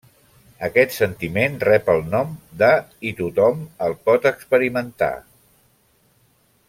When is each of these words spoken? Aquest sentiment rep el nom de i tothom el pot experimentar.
Aquest 0.67 0.93
sentiment 0.99 1.57
rep 1.69 1.91
el 1.93 2.01
nom 2.15 2.33
de 2.61 2.71
i 3.11 3.13
tothom 3.21 3.61
el 3.89 3.95
pot 4.09 4.27
experimentar. 4.31 5.15